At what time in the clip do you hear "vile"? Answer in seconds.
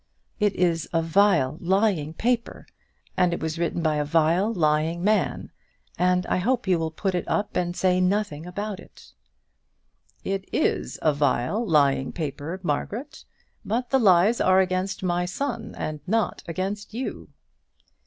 1.03-1.59, 4.03-4.51, 11.13-11.63